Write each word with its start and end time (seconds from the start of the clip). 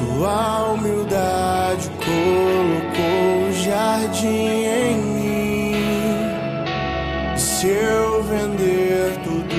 Sua 0.00 0.72
humildade 0.72 1.90
colocou 1.98 3.48
o 3.48 3.52
jardim 3.52 4.64
em 4.64 4.96
mim. 4.96 5.74
Se 7.36 7.68
eu 7.68 8.22
vender 8.22 9.18
tudo 9.22 9.54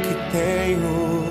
que 0.00 0.14
tenho 0.30 1.26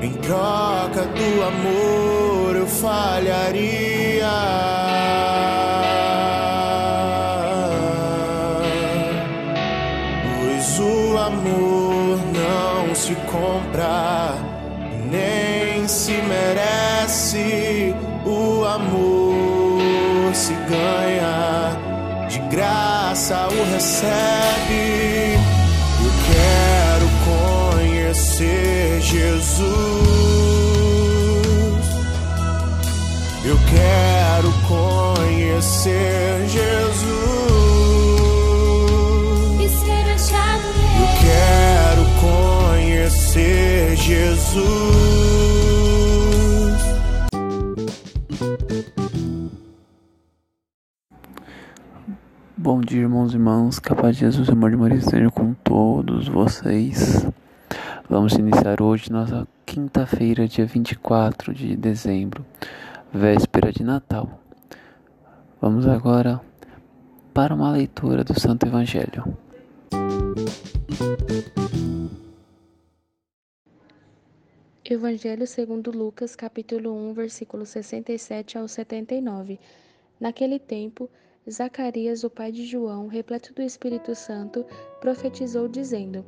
em 0.00 0.12
troca 0.14 1.04
do 1.04 1.42
amor, 1.42 2.56
eu 2.56 2.66
falharia. 2.66 3.90
se 13.00 13.14
compra, 13.26 14.34
nem 15.10 15.88
se 15.88 16.12
merece. 16.12 17.69
Amor 18.74 20.34
se 20.34 20.54
ganha, 20.54 21.76
de 22.28 22.38
graça 22.54 23.48
o 23.48 23.72
recebe. 23.72 25.38
Eu 26.04 26.12
quero 26.30 27.08
conhecer 27.78 29.00
Jesus. 29.00 29.64
Eu 33.44 33.58
quero 33.68 34.52
conhecer 34.68 36.48
Jesus. 36.48 37.40
ser 43.30 43.96
Jesus. 43.96 45.09
Dia, 52.90 53.02
irmãos 53.02 53.32
e 53.32 53.36
irmãs. 53.36 53.78
Capaz 53.78 54.16
de 54.16 54.22
Jesus, 54.22 54.48
amor 54.48 54.68
de 54.72 54.76
Maria, 54.76 54.98
esteja 54.98 55.30
com 55.30 55.54
todos 55.54 56.26
vocês. 56.26 57.24
Vamos 58.08 58.32
iniciar 58.32 58.82
hoje 58.82 59.12
nossa 59.12 59.46
quinta-feira, 59.64 60.48
dia 60.48 60.66
24 60.66 61.54
de 61.54 61.76
dezembro, 61.76 62.44
véspera 63.12 63.70
de 63.70 63.84
Natal. 63.84 64.40
Vamos 65.60 65.86
agora 65.86 66.40
para 67.32 67.54
uma 67.54 67.70
leitura 67.70 68.24
do 68.24 68.36
Santo 68.40 68.66
Evangelho. 68.66 69.38
Evangelho 74.84 75.46
segundo 75.46 75.92
Lucas, 75.92 76.34
capítulo 76.34 76.92
1, 77.10 77.14
versículos 77.14 77.68
67 77.68 78.58
ao 78.58 78.66
79. 78.66 79.60
Naquele 80.18 80.58
tempo, 80.58 81.08
Zacarias, 81.48 82.22
o 82.22 82.28
pai 82.28 82.52
de 82.52 82.66
João, 82.66 83.06
repleto 83.06 83.54
do 83.54 83.62
Espírito 83.62 84.14
Santo, 84.14 84.64
profetizou 85.00 85.66
dizendo: 85.66 86.24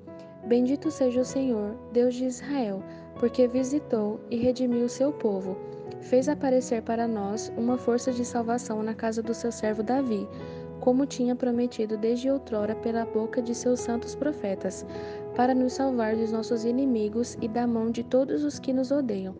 Bendito 0.46 0.90
seja 0.90 1.20
o 1.20 1.24
Senhor, 1.24 1.76
Deus 1.92 2.14
de 2.14 2.24
Israel, 2.24 2.82
porque 3.20 3.46
visitou 3.46 4.18
e 4.30 4.36
redimiu 4.36 4.86
o 4.86 4.88
seu 4.88 5.12
povo. 5.12 5.56
Fez 6.00 6.28
aparecer 6.28 6.82
para 6.82 7.06
nós 7.06 7.52
uma 7.58 7.76
força 7.76 8.10
de 8.10 8.24
salvação 8.24 8.82
na 8.82 8.94
casa 8.94 9.22
do 9.22 9.34
seu 9.34 9.52
servo 9.52 9.82
Davi, 9.82 10.26
como 10.80 11.04
tinha 11.04 11.36
prometido 11.36 11.98
desde 11.98 12.30
outrora 12.30 12.74
pela 12.74 13.04
boca 13.04 13.42
de 13.42 13.54
seus 13.54 13.80
santos 13.80 14.14
profetas 14.14 14.84
para 15.36 15.54
nos 15.54 15.74
salvar 15.74 16.16
dos 16.16 16.32
nossos 16.32 16.64
inimigos 16.64 17.36
e 17.40 17.48
da 17.48 17.66
mão 17.66 17.90
de 17.90 18.02
todos 18.02 18.44
os 18.44 18.58
que 18.58 18.72
nos 18.72 18.90
odeiam. 18.90 19.36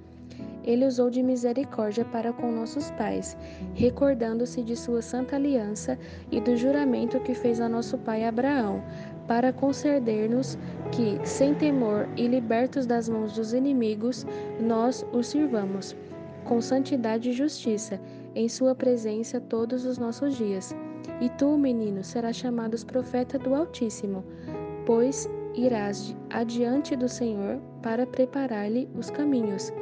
Ele 0.64 0.86
usou 0.86 1.10
de 1.10 1.22
misericórdia 1.22 2.04
para 2.04 2.32
com 2.32 2.52
nossos 2.52 2.90
pais, 2.92 3.36
recordando-se 3.74 4.62
de 4.62 4.76
sua 4.76 5.02
santa 5.02 5.36
aliança 5.36 5.98
e 6.30 6.40
do 6.40 6.56
juramento 6.56 7.20
que 7.20 7.34
fez 7.34 7.60
a 7.60 7.68
nosso 7.68 7.98
pai 7.98 8.24
Abraão, 8.24 8.82
para 9.26 9.52
conceder-nos 9.52 10.58
que, 10.90 11.18
sem 11.26 11.54
temor 11.54 12.08
e 12.16 12.26
libertos 12.26 12.86
das 12.86 13.08
mãos 13.08 13.34
dos 13.34 13.52
inimigos, 13.52 14.26
nós 14.60 15.04
o 15.12 15.22
sirvamos, 15.22 15.96
com 16.44 16.60
santidade 16.60 17.30
e 17.30 17.32
justiça, 17.32 18.00
em 18.34 18.48
sua 18.48 18.74
presença 18.74 19.40
todos 19.40 19.84
os 19.84 19.98
nossos 19.98 20.36
dias. 20.36 20.74
E 21.20 21.28
tu, 21.30 21.56
menino, 21.56 22.02
serás 22.02 22.36
chamado 22.36 22.76
profeta 22.86 23.38
do 23.38 23.54
Altíssimo, 23.54 24.24
pois 24.86 25.28
irás 25.54 26.16
adiante 26.30 26.96
do 26.96 27.08
Senhor 27.08 27.60
para 27.82 28.06
preparar-lhe 28.06 28.88
os 28.96 29.10
caminhos, 29.10 29.72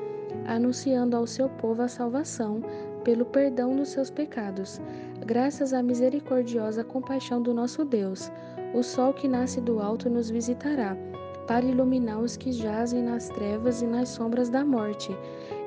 anunciando 0.47 1.17
ao 1.17 1.27
seu 1.27 1.49
povo 1.49 1.83
a 1.83 1.89
salvação 1.89 2.63
pelo 3.05 3.25
perdão 3.25 3.75
dos 3.75 3.89
seus 3.89 4.11
pecados, 4.11 4.81
graças 5.25 5.73
à 5.73 5.83
misericordiosa 5.83 6.85
compaixão 6.85 7.41
do 7.43 7.55
nosso 7.55 7.85
Deus. 7.85 8.31
O 8.75 8.83
sol 8.83 9.13
que 9.13 9.27
nasce 9.27 9.61
do 9.61 9.81
alto 9.81 10.09
nos 10.09 10.31
visitará, 10.31 10.97
para 11.47 11.65
iluminar 11.65 12.21
os 12.21 12.37
que 12.37 12.53
jazem 12.53 13.03
nas 13.03 13.29
trevas 13.29 13.83
e 13.83 13.87
nas 13.87 14.11
sombras 14.11 14.49
da 14.49 14.65
morte, 14.65 15.17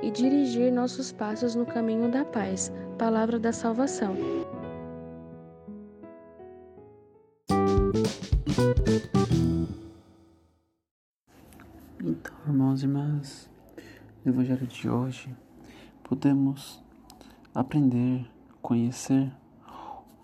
e 0.02 0.09
dirigir 0.09 0.72
nossos 0.72 1.12
passos 1.12 1.56
no 1.56 1.66
caminho 1.66 2.09
da 2.09 2.23
paz. 2.23 2.72
Palavra 2.97 3.40
da 3.40 3.52
salvação. 3.52 4.16
Então, 12.00 12.34
irmãos 12.47 12.81
e 12.81 12.85
irmãs, 12.85 13.50
no 14.25 14.31
Evangelho 14.31 14.66
de 14.66 14.89
hoje, 14.89 15.35
podemos 16.01 16.81
aprender, 17.53 18.25
conhecer 18.61 19.29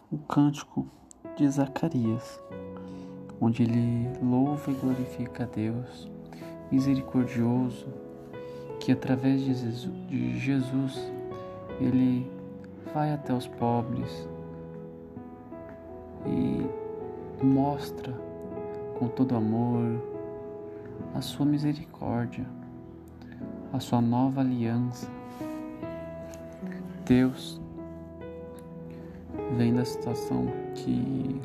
o 0.09 0.17
cântico 0.17 0.87
de 1.35 1.45
Zacarias, 1.49 2.39
onde 3.41 3.63
ele 3.63 4.09
louva 4.23 4.71
e 4.71 4.75
glorifica 4.75 5.43
a 5.43 5.47
Deus, 5.47 6.09
misericordioso, 6.71 7.87
que 8.79 8.93
através 8.93 9.41
de 9.41 10.39
Jesus 10.39 11.11
ele 11.81 12.25
vai 12.93 13.11
até 13.11 13.33
os 13.33 13.47
pobres 13.47 14.29
e 16.25 17.45
mostra 17.45 18.13
com 18.97 19.09
todo 19.09 19.35
amor, 19.35 20.01
a 21.13 21.19
sua 21.19 21.45
misericórdia, 21.45 22.45
a 23.71 23.79
sua 23.79 24.01
nova 24.01 24.41
aliança. 24.41 25.07
Deus, 27.05 27.59
vendo 29.57 29.79
a 29.79 29.85
situação 29.85 30.47
que 30.75 31.41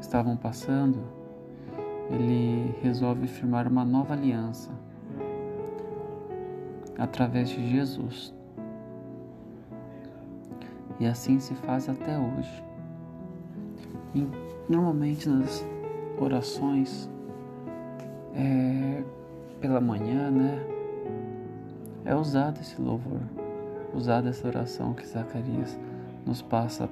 estavam 0.00 0.36
passando, 0.36 0.98
ele 2.10 2.74
resolve 2.82 3.26
firmar 3.26 3.68
uma 3.68 3.84
nova 3.84 4.14
aliança 4.14 4.70
através 6.98 7.48
de 7.48 7.68
Jesus. 7.68 8.34
E 10.98 11.06
assim 11.06 11.40
se 11.40 11.54
faz 11.54 11.88
até 11.88 12.18
hoje. 12.18 12.64
E 14.14 14.26
normalmente 14.68 15.28
nas 15.28 15.64
orações 16.18 17.08
é, 18.34 19.02
pela 19.60 19.80
manhã, 19.80 20.30
né? 20.30 20.79
É 22.04 22.14
usado 22.14 22.60
esse 22.60 22.80
louvor, 22.80 23.20
usada 23.94 24.30
essa 24.30 24.46
oração 24.46 24.94
que 24.94 25.06
Zacarias 25.06 25.78
nos 26.24 26.40
passa 26.40 26.88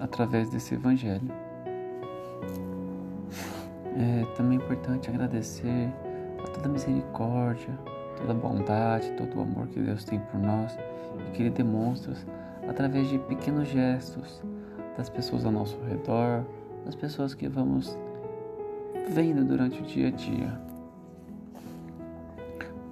através 0.00 0.50
desse 0.50 0.74
evangelho. 0.74 1.30
É 3.96 4.24
também 4.36 4.58
importante 4.58 5.08
agradecer 5.08 5.92
a 6.42 6.48
toda 6.48 6.68
a 6.68 6.72
misericórdia, 6.72 7.78
toda 8.16 8.32
a 8.32 8.34
bondade, 8.34 9.12
todo 9.12 9.38
o 9.38 9.42
amor 9.42 9.68
que 9.68 9.80
Deus 9.80 10.04
tem 10.04 10.18
por 10.18 10.40
nós 10.40 10.76
e 11.28 11.30
que 11.32 11.42
Ele 11.42 11.50
demonstra 11.50 12.14
através 12.68 13.08
de 13.08 13.18
pequenos 13.18 13.68
gestos 13.68 14.42
das 14.96 15.08
pessoas 15.08 15.44
ao 15.44 15.52
nosso 15.52 15.78
redor, 15.88 16.44
das 16.84 16.94
pessoas 16.94 17.34
que 17.34 17.48
vamos 17.48 17.96
vendo 19.10 19.44
durante 19.44 19.80
o 19.80 19.84
dia 19.84 20.08
a 20.08 20.10
dia. 20.10 20.60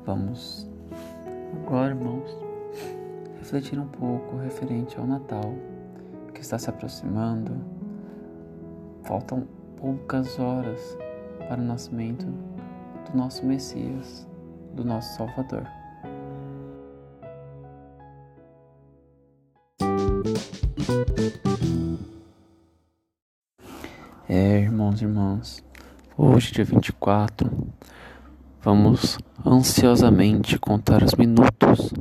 Vamos 0.04 0.71
agora, 1.52 1.94
irmãos, 1.94 2.36
refletir 3.38 3.78
um 3.78 3.86
pouco 3.86 4.36
referente 4.36 4.98
ao 4.98 5.06
Natal 5.06 5.54
que 6.34 6.40
está 6.40 6.58
se 6.58 6.70
aproximando. 6.70 7.52
Faltam 9.04 9.46
poucas 9.76 10.38
horas 10.38 10.96
para 11.48 11.60
o 11.60 11.64
nascimento 11.64 12.26
do 13.10 13.16
nosso 13.16 13.44
Messias, 13.44 14.26
do 14.74 14.84
nosso 14.84 15.16
Salvador. 15.16 15.66
É, 24.28 24.60
irmãos 24.60 25.02
e 25.02 25.04
irmãs, 25.04 25.62
Hoje, 26.16 26.52
dia 26.52 26.64
24, 26.64 27.50
vamos 28.62 29.18
ansiosamente 29.44 30.56
contar 30.56 31.02
os 31.02 31.14
minutos 31.14 31.92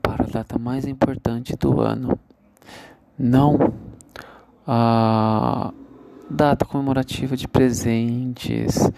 para 0.00 0.22
a 0.22 0.28
data 0.28 0.58
mais 0.58 0.86
importante 0.86 1.56
do 1.56 1.80
ano. 1.80 2.16
Não 3.18 3.74
a 4.64 5.72
data 6.30 6.64
comemorativa 6.64 7.36
de 7.36 7.48
presentes 7.48 8.88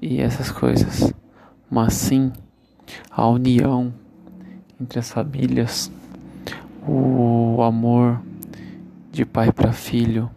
e 0.00 0.20
essas 0.20 0.50
coisas, 0.52 1.10
mas 1.70 1.94
sim 1.94 2.30
a 3.10 3.26
união 3.26 3.94
entre 4.78 4.98
as 4.98 5.10
famílias, 5.10 5.90
o 6.86 7.62
amor 7.62 8.20
de 9.10 9.24
pai 9.24 9.50
para 9.52 9.72
filho, 9.72 10.30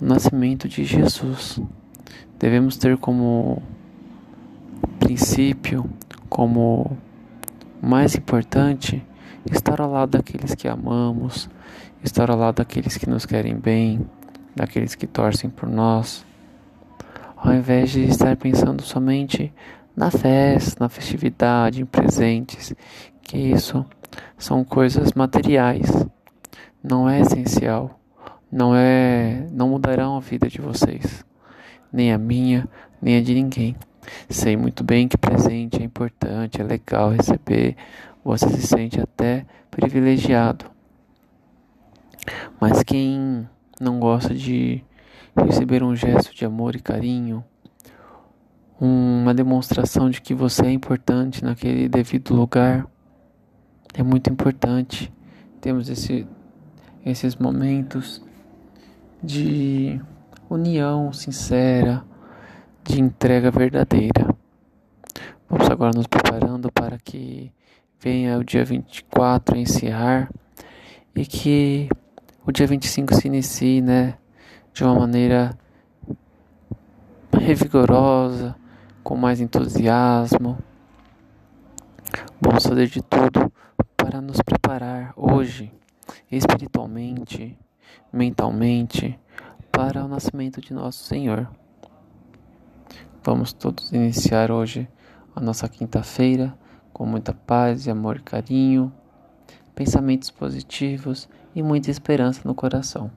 o 0.00 0.04
nascimento 0.04 0.68
de 0.68 0.84
Jesus. 0.84 1.60
Devemos 2.38 2.76
ter 2.76 2.96
como 2.96 3.60
princípio, 5.08 5.88
como 6.28 6.94
mais 7.80 8.14
importante, 8.14 9.02
estar 9.50 9.80
ao 9.80 9.90
lado 9.90 10.10
daqueles 10.10 10.54
que 10.54 10.68
amamos, 10.68 11.48
estar 12.04 12.30
ao 12.30 12.36
lado 12.36 12.56
daqueles 12.56 12.98
que 12.98 13.08
nos 13.08 13.24
querem 13.24 13.56
bem, 13.56 14.06
daqueles 14.54 14.94
que 14.94 15.06
torcem 15.06 15.48
por 15.48 15.66
nós, 15.66 16.26
ao 17.34 17.54
invés 17.54 17.88
de 17.88 18.04
estar 18.04 18.36
pensando 18.36 18.82
somente 18.82 19.50
na 19.96 20.10
festa, 20.10 20.84
na 20.84 20.90
festividade, 20.90 21.80
em 21.80 21.86
presentes, 21.86 22.74
que 23.22 23.38
isso 23.38 23.86
são 24.36 24.62
coisas 24.62 25.14
materiais, 25.14 25.90
não 26.84 27.08
é 27.08 27.20
essencial, 27.20 27.98
não 28.52 28.76
é, 28.76 29.46
não 29.52 29.70
mudarão 29.70 30.18
a 30.18 30.20
vida 30.20 30.48
de 30.48 30.60
vocês, 30.60 31.24
nem 31.90 32.12
a 32.12 32.18
minha, 32.18 32.68
nem 33.00 33.16
a 33.16 33.22
de 33.22 33.32
ninguém. 33.32 33.74
Sei 34.28 34.56
muito 34.56 34.84
bem 34.84 35.08
que 35.08 35.16
presente 35.16 35.80
é 35.80 35.84
importante, 35.84 36.60
é 36.60 36.64
legal 36.64 37.10
receber, 37.10 37.76
você 38.24 38.48
se 38.48 38.66
sente 38.66 39.00
até 39.00 39.46
privilegiado. 39.70 40.66
Mas 42.60 42.82
quem 42.82 43.48
não 43.80 43.98
gosta 43.98 44.34
de 44.34 44.84
receber 45.36 45.82
um 45.82 45.94
gesto 45.94 46.34
de 46.34 46.44
amor 46.44 46.74
e 46.74 46.80
carinho, 46.80 47.44
uma 48.80 49.34
demonstração 49.34 50.08
de 50.08 50.20
que 50.20 50.34
você 50.34 50.66
é 50.66 50.72
importante 50.72 51.44
naquele 51.44 51.88
devido 51.88 52.34
lugar. 52.34 52.86
É 53.94 54.02
muito 54.02 54.30
importante. 54.30 55.12
Temos 55.60 55.88
esse, 55.88 56.26
esses 57.04 57.34
momentos 57.34 58.22
de 59.22 60.00
união 60.48 61.12
sincera, 61.12 62.04
de 62.84 63.00
entrega 63.00 63.50
verdadeira. 63.50 64.34
Vamos 65.48 65.70
agora 65.70 65.92
nos 65.94 66.06
preparando 66.06 66.70
para 66.70 66.98
que 66.98 67.52
venha 68.00 68.38
o 68.38 68.44
dia 68.44 68.64
24 68.64 69.56
a 69.56 69.58
encerrar 69.58 70.30
e 71.14 71.24
que 71.24 71.88
o 72.46 72.52
dia 72.52 72.66
25 72.66 73.14
se 73.14 73.26
inicie, 73.26 73.80
né, 73.80 74.16
de 74.72 74.84
uma 74.84 74.94
maneira 74.94 75.56
revigorosa, 77.32 78.54
com 79.02 79.16
mais 79.16 79.40
entusiasmo. 79.40 80.58
Vamos 82.40 82.64
fazer 82.64 82.86
de 82.86 83.02
tudo 83.02 83.52
para 83.96 84.20
nos 84.20 84.40
preparar 84.42 85.12
hoje, 85.16 85.72
espiritualmente, 86.30 87.58
mentalmente, 88.12 89.18
para 89.72 90.04
o 90.04 90.08
nascimento 90.08 90.60
de 90.60 90.72
nosso 90.72 91.04
Senhor. 91.04 91.48
Vamos 93.28 93.52
todos 93.52 93.92
iniciar 93.92 94.50
hoje 94.50 94.88
a 95.36 95.40
nossa 95.42 95.68
quinta-feira 95.68 96.56
com 96.94 97.04
muita 97.04 97.34
paz 97.34 97.86
e 97.86 97.90
amor 97.90 98.16
e 98.16 98.22
carinho, 98.22 98.90
pensamentos 99.74 100.30
positivos 100.30 101.28
e 101.54 101.62
muita 101.62 101.90
esperança 101.90 102.40
no 102.46 102.54
coração. 102.54 103.10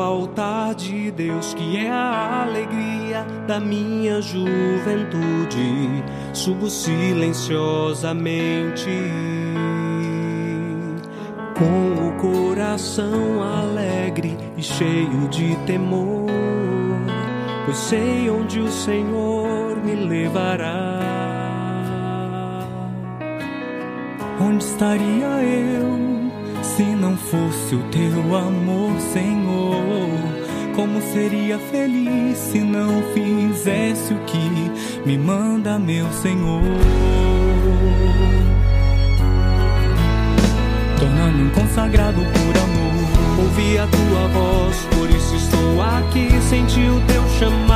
Ao 0.00 0.20
altar 0.20 0.74
de 0.74 1.10
Deus, 1.10 1.54
que 1.54 1.76
é 1.76 1.90
a 1.90 2.42
alegria 2.42 3.26
da 3.46 3.60
minha 3.60 4.20
juventude. 4.20 6.02
Subo 6.32 6.68
silenciosamente, 6.68 8.90
com 11.56 12.08
o 12.08 12.12
coração 12.20 13.42
alegre 13.42 14.36
e 14.56 14.62
cheio 14.62 15.28
de 15.28 15.54
temor, 15.66 16.26
pois 17.64 17.76
sei 17.76 18.30
onde 18.30 18.60
o 18.60 18.70
Senhor 18.70 19.76
me 19.84 19.94
levará. 19.94 21.00
Onde 24.40 24.64
estaria 24.64 25.42
eu? 25.42 26.23
Se 26.76 26.82
não 26.82 27.16
fosse 27.16 27.76
o 27.76 27.82
teu 27.84 28.34
amor, 28.34 28.98
Senhor, 29.12 30.10
como 30.74 31.00
seria 31.12 31.56
feliz 31.56 32.36
se 32.36 32.58
não 32.58 33.00
fizesse 33.14 34.12
o 34.12 34.18
que 34.24 34.72
me 35.06 35.16
manda, 35.16 35.78
meu 35.78 36.10
Senhor? 36.12 36.60
Tornando-me 40.98 41.50
consagrado 41.52 42.16
por 42.16 42.58
amor. 42.58 42.84
Ouvi 43.38 43.78
a 43.78 43.86
tua 43.86 44.28
voz, 44.28 44.76
por 44.96 45.08
isso 45.10 45.36
estou 45.36 45.80
aqui. 45.80 46.28
Senti 46.42 46.80
o 46.88 47.00
teu 47.06 47.22
chamado, 47.38 47.73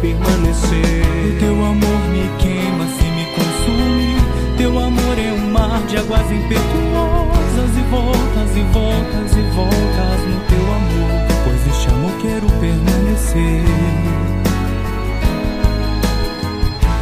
permanecer. 0.00 1.04
O 1.26 1.38
teu 1.38 1.64
amor 1.64 2.00
me 2.10 2.28
queima, 2.38 2.86
se 2.86 3.04
me 3.04 3.24
consome. 3.36 4.56
Teu 4.56 4.78
amor 4.78 5.18
é 5.18 5.32
um 5.32 5.50
mar 5.52 5.80
de 5.86 5.96
águas 5.96 6.30
impetuosas 6.30 7.76
e 7.76 7.82
voltas 7.90 8.56
e 8.56 8.62
voltas 8.72 9.32
e 9.36 9.42
voltas 9.54 10.20
no 10.26 10.40
teu 10.48 10.64
amor. 10.74 11.10
Pois 11.44 11.66
este 11.66 11.88
amor 11.88 12.12
quero 12.20 12.46
permanecer. 12.60 14.29